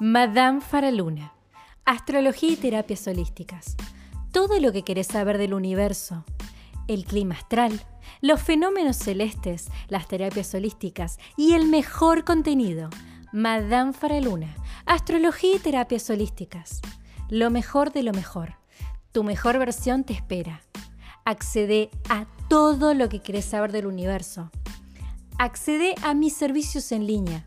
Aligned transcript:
Madame 0.00 0.60
Faraluna. 0.60 1.32
Astrología 1.84 2.50
y 2.50 2.56
terapias 2.56 3.06
holísticas. 3.06 3.76
Todo 4.32 4.58
lo 4.58 4.72
que 4.72 4.82
querés 4.82 5.06
saber 5.06 5.38
del 5.38 5.54
universo. 5.54 6.24
El 6.88 7.04
clima 7.04 7.34
astral, 7.34 7.80
los 8.20 8.40
fenómenos 8.42 8.96
celestes, 8.96 9.68
las 9.88 10.08
terapias 10.08 10.52
holísticas 10.54 11.18
y 11.36 11.52
el 11.52 11.66
mejor 11.66 12.24
contenido. 12.24 12.88
Madame 13.32 13.92
Faraluna. 13.92 14.56
Astrología 14.86 15.56
y 15.56 15.58
terapias 15.58 16.08
holísticas. 16.10 16.80
Lo 17.28 17.50
mejor 17.50 17.92
de 17.92 18.02
lo 18.02 18.12
mejor. 18.12 18.56
Tu 19.12 19.22
mejor 19.22 19.58
versión 19.58 20.04
te 20.04 20.14
espera. 20.14 20.62
Accede 21.24 21.90
a 22.08 22.26
todo 22.48 22.94
lo 22.94 23.08
que 23.08 23.20
querés 23.20 23.44
saber 23.44 23.70
del 23.72 23.86
universo. 23.86 24.50
Accede 25.38 25.94
a 26.02 26.14
mis 26.14 26.34
servicios 26.34 26.92
en 26.92 27.06
línea 27.06 27.46